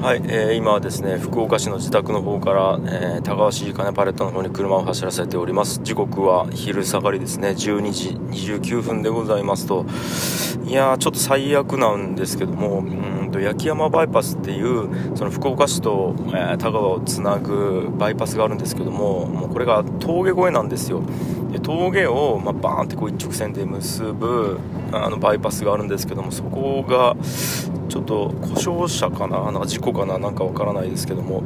[0.00, 5.80] はい、えー、今はですね福岡市の自宅の方から、えー、高橋金パレットの方に車を走らせております。
[5.82, 7.48] 時刻は昼下がりですね。
[7.50, 9.84] 12時29分でございますと。
[10.64, 21.02] いやーちょっと最悪なんですけどもうんと焼山バイパスっていうその福岡市と、えー、田川をつなぐバイパスがあるんですけどももうこれが峠越えなんですよ。
[21.50, 24.60] で峠を、まあ、バーンってこう一直線で結ぶ
[24.92, 27.16] あのバイパスがあるんですけどもそこが
[27.88, 31.42] ちょっと故障車かななんか事故かななんかわからないですけども。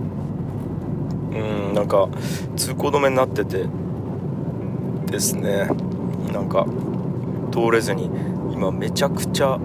[1.33, 2.09] うんなんか
[2.57, 3.67] 通行止めになってて
[5.07, 5.69] ですね。
[6.33, 6.67] なんか
[7.53, 8.11] 通れずに
[8.53, 9.59] 今めちゃくちゃ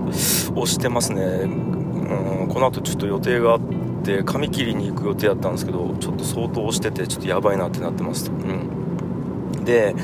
[0.55, 1.21] 押してますね。
[1.23, 3.59] うんこの後ちょっと予定があっ
[4.03, 9.65] て髪切りに行く予定だったんですけどちょっと相当押しててちょっとやばいなってなってますうん。
[9.65, 9.95] で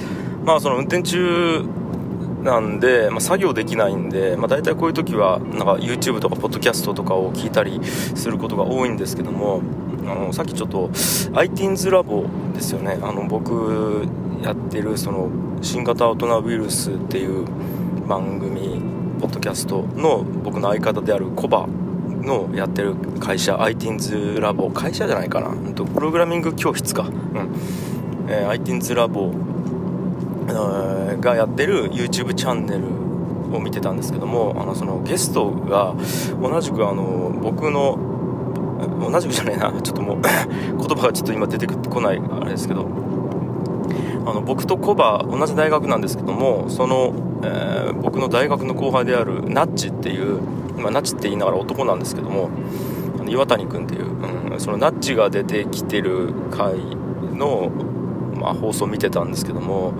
[0.43, 1.63] まあその運転中
[2.43, 9.61] なんで、まあ、作業できないんで、まあ、大体こういう時はなんか YouTube とかポッドキャストとかを聞いたりすることが多いんですけども
[10.07, 10.87] あのさっきちょっと
[11.33, 12.97] iTeens ラボですよね。
[13.01, 14.07] あの僕
[14.41, 15.29] やってるその
[15.61, 17.45] 新型大人ウイルスっていう
[18.07, 18.81] 番組
[19.21, 25.49] ポッドキャストの僕の相方であるコバのやってる会社 iTeens ラボ会社じゃないかな。
[25.85, 27.11] プログラミング教室か、うん。
[28.27, 29.31] えー、iTeens ラボ
[30.47, 33.11] がやってる YouTube チャンネル
[33.55, 35.95] を見てたんですけどもあのそのゲストが
[36.41, 37.97] 同じくあの僕の
[38.99, 42.87] 同じくじゃないなちょっともう 言葉がちょっと今出てこないあれですけど
[44.25, 50.41] あの僕とコバ同じ大学なんですけどもその、えー、僕の大学の後輩であるナッチっていう、
[50.77, 52.49] まあ、ナッチって言いながら男なんですけども
[53.27, 54.07] 岩谷君っていう、
[54.51, 56.75] うん、そのナッチが出てきてる回
[57.33, 57.71] の
[58.41, 59.93] まあ、放送見てたんですけども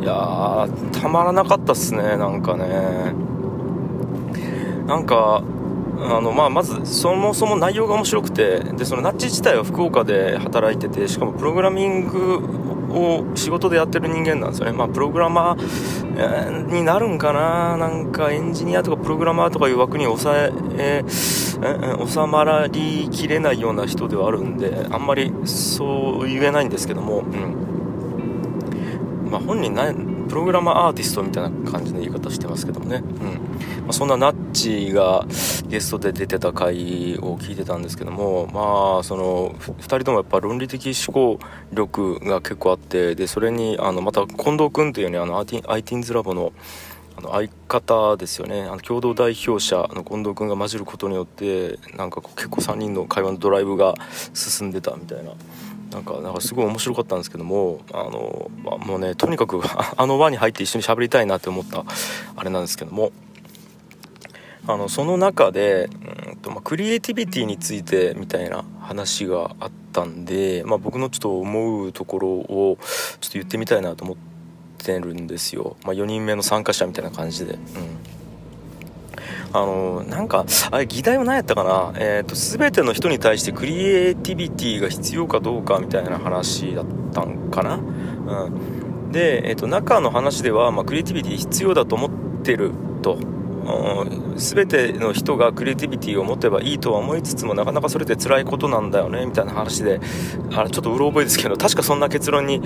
[0.00, 3.28] いやーたまらなかったっすねなんかね。
[4.86, 5.42] なんか
[6.00, 12.38] あのまあ、まずそもそも内容が面白くてでそのナッチ自体は福岡で働いててしかもプログラミング
[12.90, 21.04] を仕事でやってる人間なんですよね、まあ、プログラマー、になるんかななんかエンジニアとかプログラマーとかいう枠に抑ええ、
[22.06, 27.77] 収まりきれないような人ではあるんであんまりそう言えないんですけども、うん。
[29.28, 29.92] まあ、本人な
[30.28, 33.48] プログラマーアーティストみたいな感じの言い方してますけどもね、うん。
[33.88, 35.26] まあ、そんなナッチが
[35.68, 41.38] ゲストで出てた回を聞いてたんですけどもまあその2人ともやっぱ論理的思考
[41.72, 46.52] 力が結構あってでそれにあのまた近藤君というねあの iTeens ラボの
[47.16, 48.62] あの相方ですよね。
[48.62, 53.94] あの共同代表者の近藤君が混じることによってなんか結構3人の会話のドライブが
[54.34, 55.32] 進んでたみたいな。
[55.90, 59.60] なんかなんかすごい面白かったんですけどもあの、まあ、もうねとにかく
[59.96, 61.84] あの輪に入って一緒に喋りたいなって思った
[62.36, 63.12] あれなんですけども
[64.66, 65.88] あのその中で
[66.28, 72.78] うんと、まあ、クリエイティビティについてみたいな話があったんで、まあ、僕のちょっと思うところを
[73.20, 74.16] ちょっと言ってみたいなと思っ
[74.76, 77.54] てるんですよ、まあ、4人目の参加者みたいな感じで。
[77.54, 78.17] うん
[79.52, 92.10] あのなんかあれ議題は何やったかな、えーと、全ての人に対してクリエイティビティが必要かどうかみたいな話だったんかな、うん、で、えーと、中の話では、まあ、クリエイティビティ必要だと思っ
[92.42, 93.18] てると。
[94.36, 100.00] 全ての人がクリエイティビティを持てばいいとは思いつつもなかなかそれって辛いことなんだよねみたいな話で
[100.52, 102.62] あれちょっとうろ覚えですけど確かそんな結論に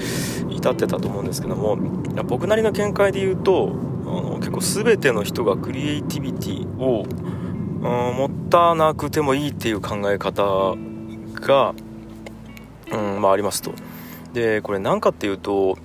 [0.50, 1.76] 至ってたと思うんですけども
[2.24, 3.72] 僕なりの見解で言うと
[4.20, 7.52] の結構全ての人がクリエイティビティを、う。
[7.82, 10.76] ん、持たなくてもいいっていう考え方
[11.34, 11.74] が、
[12.92, 13.72] うんまあ、ありますと。
[14.32, 15.76] でこれ何かっていうと,、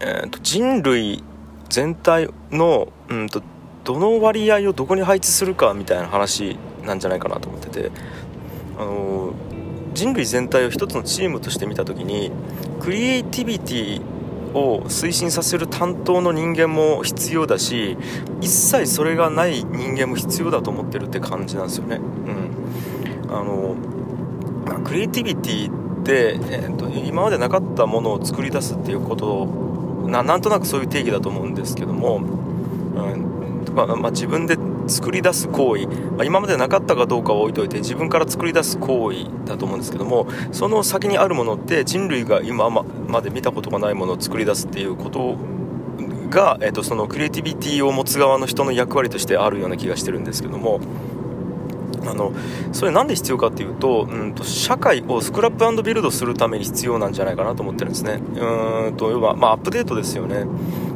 [0.00, 1.24] えーと、人類
[1.68, 3.42] 全体の、うんと、
[3.84, 7.90] どの割合をどこに配置するかみたいな話なんじゃないかなと思ってて、
[8.78, 9.34] あの
[9.92, 12.30] 人類全体を一つのチームとして見た時に
[12.80, 14.15] クリエイティビティ
[14.56, 17.98] を推進させる担当の人間も必要だし
[18.40, 21.96] 一切それがない人間も必要だと思ってるって感じなんですよね。
[21.96, 23.76] うん、あの
[24.82, 29.46] クリエイティビティって、えーと、今までなかったものを作り出すっていうこと
[30.08, 34.56] ななんとなくそういう定義だと思うんですけども、うんとかまあ、自分で
[34.88, 45.36] 作り出す行為、まあ、今までなかったかどうかは置いといて自分から作り出す行為だと思うんですけどもその先にあるものって人類が今まで見たことがないものを作り出すっていうこと
[46.30, 50.80] が、えー、とそのクリエイティビティを持つ側の人の役割としてあるような気がしてるんですけども。
[52.08, 52.32] あの
[52.72, 58.20] それなんで必要かっていうと,、うんと社会をスクラップビルドするために必要なんじゃないかなと思ってるんですね。
[58.36, 60.46] うんと要は、まあ、アップデートですよね。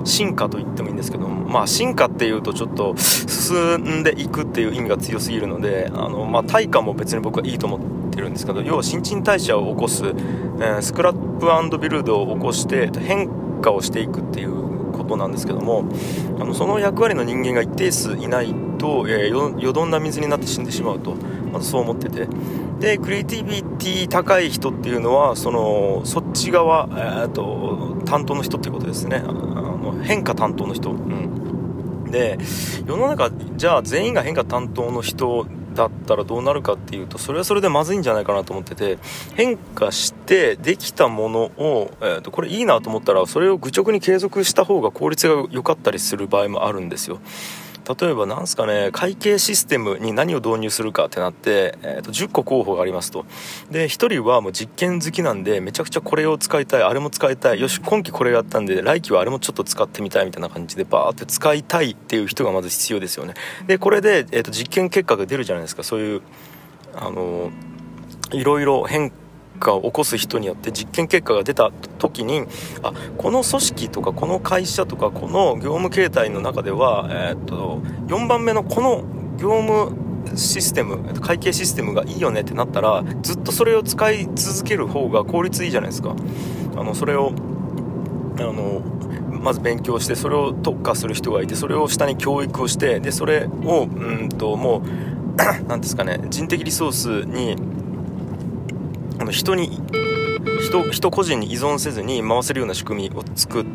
[0.05, 13.29] 進化と言ってもいいんですけどまあ進化っていうとちょっと進んでいくっていう意味が強すぎるのであの、まあ、対価も別に僕はいいと思ってるんですけど要は新陳代謝を起こす、えー、スクラップビルドを起こして変
[13.61, 14.70] 化をしていくっていう
[15.11, 15.85] ことなんですけども
[16.39, 21.15] あのその役割の人間が一定数いないと、えー、よどんな水になって死んでしまうと
[21.53, 22.29] まずそう思ってて。
[22.81, 29.17] でクリエイティビティ高い人っていうのはそのそっち側、えーと、と担当の人っていうことですね。
[29.19, 32.39] あの変化担当の人、うん、で
[32.87, 38.99] 世の中じゃあ全員が変化担当の人だったらどうなるかっていうとそれはそれでまずいんじゃないかなと思ってて
[39.35, 47.21] 変化してできたものを、えー、とこれいいなと思ったらそれを愚直に継続した方が効率が良かったりする場合もあるんですよ。
[47.99, 53.25] 例えばなんすかね会計システムに何を導入するかってなって、えー、と10個候補がありますと。
[53.71, 63.35] で1人はもう実験好きなんでめちゃくちゃこれを使いたいあれも使いたいよし今期これやったんで来期はあれもちょっと使ってみたいみたいな感じでバーって使いたいっていう人がまず必要ですよね。
[63.67, 65.83] でこれで、えー、と実験結果が出るじゃないですか。
[65.83, 66.23] そういう
[66.95, 67.51] あの
[68.33, 69.13] いろいろ変
[69.61, 72.43] 果を起こす人によって実験結果が出た時に
[72.83, 79.05] あこの組織とかこの会社とかこの業務形態の中では、えー、っと4番目のこの
[79.39, 86.15] 業務システム会計システムがいいよねってなったらずっとそれを使い続ける方が効率いいじゃないですか。
[86.77, 87.33] あのそれを
[88.39, 88.83] あの
[89.31, 94.83] まず勉強してそれを特化する人がいてそれを下に教育をしてでそれをうんともう
[95.67, 97.57] 何ですかね人的リソースに
[99.21, 99.79] あの人に
[100.63, 103.67] 人人個人に依存せずに回せるような仕組みを作っ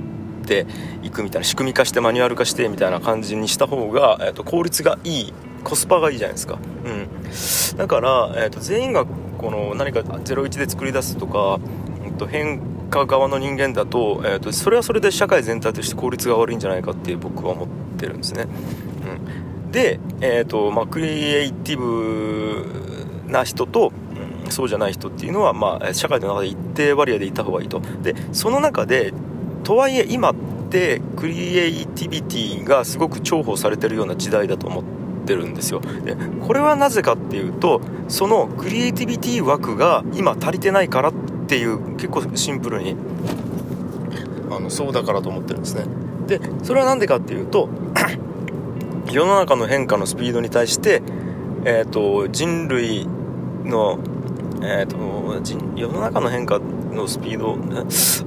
[0.45, 0.65] て
[1.03, 5.33] いくみたいな仕組み化してマニュアル化してみたいな感じにした方が、えーと、効率がいい
[5.63, 11.59] コスパがいいじゃないですか、うん、だから、えーと、全員がこの何か01で作り出すとか、
[12.03, 12.59] えーと、変
[12.89, 17.67] 化側の人間だと,、えー、とそれはそれで社会全体として効率が悪いんじゃないかって僕は思っ
[17.99, 18.47] てるんですね、
[19.65, 23.91] うん、で、えーとまあ、クリエイティブな人と
[24.55, 27.81] そうじゃない人っていうのは、まあ、社会の中で一定割合でいた方がいいと。
[28.01, 29.13] でその中で
[29.63, 30.35] とはいえ今っ
[30.69, 34.83] てクリエイティビティがすごく重宝されてるような時代だと思っ
[35.25, 35.81] てるんですよ。
[35.81, 36.15] で
[36.47, 41.13] これはなぜかっていうとそのクリエイティビティ枠が今足りてないからっ
[41.47, 42.95] ていう結構シンプルに
[44.51, 45.85] あのそうだからと思ってるんですね。
[46.27, 47.67] でそれは何でかっていうと
[49.11, 51.01] 世の中の変化のスピードに対して、
[51.65, 53.05] えーと人類
[53.65, 53.99] の
[54.61, 54.97] えーと、
[55.75, 57.57] 世の中の変化のスピード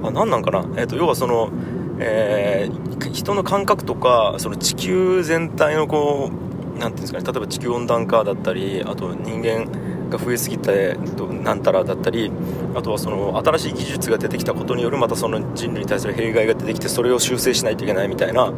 [0.07, 1.49] あ何なんかな、えーと、要はその、
[1.99, 7.25] えー、人の感覚とかその地球全体のこう何ていうんですかね？
[7.25, 9.67] 例えば地球温暖化だったりあと人間
[10.09, 10.97] が増えすぎて
[11.43, 12.31] なんたらだったり
[12.73, 18.53] あとはその新しい技術が出てきたことによるまたその人類に対する弊害が出てきてそれを修正しないといけないみたいな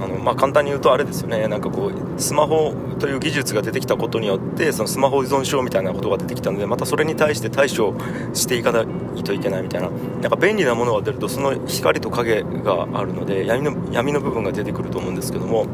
[0.00, 1.46] あの、まあ、簡単に言うとあれですよね。
[1.48, 7.94] なんかこうスマホという技術が出てきたことによってそのスマホ依存症みたいなことが出てきたのでまたそれに対して対処
[8.34, 8.84] していかな
[9.16, 9.90] いといけないみたいな。
[9.90, 15.66] なんか便利なものが出るとその光と影があるので闇の闇の部分が出てくると思うんですけども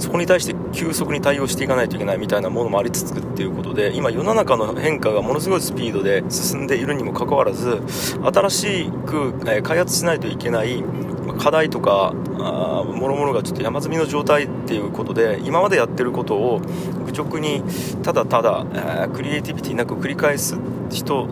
[0.00, 7.82] そこに対して急速に対応していかないといけないみたいなものもありつつっていうことで今世の中の変化がものすごいスピードで進んでいるにもかかわらず
[8.22, 9.32] 新しく
[9.62, 10.82] 開発しないといけない
[11.40, 16.60] 課題とかもろもろがちょっと山積みの状態っていうことで今までやってることを
[17.06, 17.62] 愚直に
[18.02, 20.58] ただただ、えー、クリエイティビティなく繰り返す
[20.90, 21.28] 人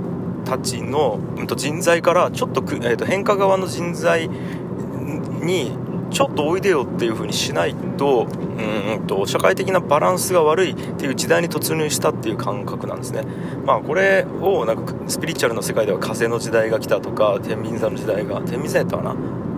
[0.47, 5.77] たちの、うん、と人材からちょっと,、えー、と変化側の人材に
[6.11, 13.23] ちょっとおいでよっていう風にしないとうんと社会的なバランスが悪いっていう時代に突入したっていう感覚なんですね。
[13.65, 19.17] まあこれをなんかスピリチュアルの世界では風の時代が来たとか天秤座の時代が天秤座やったかな、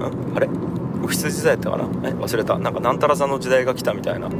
[0.08, 0.48] うん、あれ？
[1.02, 1.84] オフィス時代やったかな？
[2.08, 2.12] え？
[2.12, 2.58] 忘れた。
[2.58, 4.26] なんかなんたら座の時代が来たみたいな。
[4.26, 4.34] うん。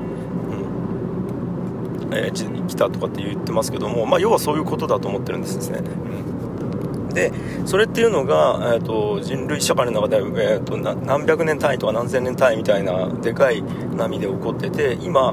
[2.12, 7.14] えー、来たとかって言ってますけども、まあ、要はそういうことだと思ってるんですね、うん。
[7.14, 7.33] で
[7.67, 15.33] それっていうのが、えーと、人類社会の中で、えーと、何百年単位とか何千年単位みたいなでかい波で起こってて今あ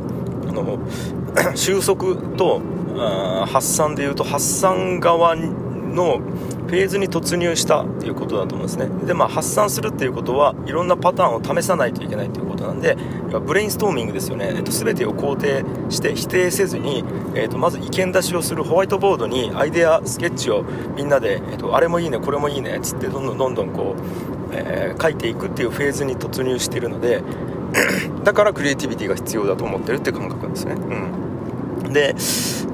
[0.52, 0.78] の
[1.56, 2.62] 収束と
[3.48, 6.20] 発散でいうと発散側の
[6.68, 8.88] フェーズに突入したっていうことだと思うんですね。
[9.06, 12.98] でまあ発散するっていうことはいろんなパターンを試さないといけないということなんで
[13.46, 17.04] ブレインストーミングですよね、えっと、全てを肯定して否定せずに、
[17.36, 20.64] えっと、まず意見出しをするホワイトボードにアイデアスケッチを
[20.96, 27.24] みんなで、えっと、あれもいいねこれもいいねっつってどんどんどんどんこう、えー、書いていくっていうフェーズに突入してるので
[28.24, 30.74] だからクリエイティビティが必要だと思ってるって感覚なんですね。
[30.74, 31.94] うん。
[31.94, 32.16] で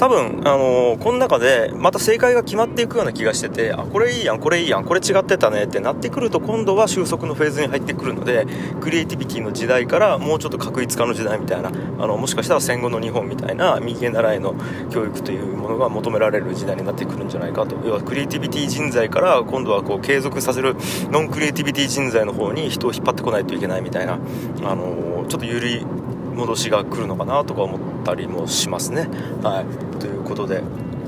[0.04, 8.46] 多分、あのこの中でまた正解が決まっていくような気がしててあこれいいやんこれいいやんこれ違ってたねってなってくると今度は収束のフェーズに入ってくるので
[8.82, 11.72] クリエイティビティの時代からもうちょっと確一化の時代みたいなあ
[12.06, 14.56] のもしかしたら戦後の日本みたいな右へ習いの
[14.92, 17.78] 教育というものが求められる時代になってくるんじゃないかと。
[17.86, 20.76] 要はクリエイティビティ人材から今度はこう継続させる
[21.12, 24.18] ノンクリエイティビティ人材の方に人を引っ張ってこないといけないみたいな、あ
[24.76, 25.86] のちょっと揺り
[26.36, 29.08] 戻しが来るのかなとか思ってったりもしますね。
[29.42, 30.62] はい、ということで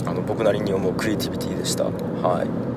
[0.06, 1.84] あの僕なりに思うクリエイティビティでした。
[1.86, 2.75] はい